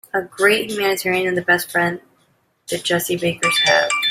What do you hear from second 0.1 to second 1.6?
A great humanitarian and the